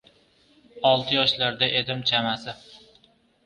Olti 0.93 1.19
yoshlarda 1.19 1.69
edim 1.85 2.03
chamasi. 2.13 2.59